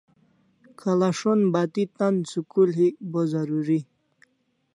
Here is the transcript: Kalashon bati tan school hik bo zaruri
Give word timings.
Kalashon 0.79 1.39
bati 1.53 1.83
tan 1.97 2.15
school 2.31 2.69
hik 2.79 2.95
bo 3.11 3.19
zaruri 3.31 3.79